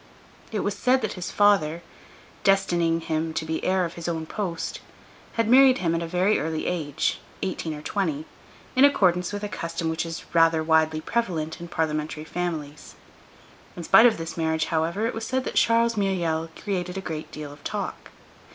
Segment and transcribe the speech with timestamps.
[0.51, 1.83] It was said that his father,
[2.43, 4.79] destining him to be the heir of his own post,
[5.33, 8.25] had married him at a very early age, eighteen or twenty,
[8.75, 12.95] in accordance with a custom which is rather widely prevalent in parliamentary families.
[13.77, 17.31] In spite of this marriage, however, it was said that Charles Myriel created a great
[17.31, 18.09] deal of talk.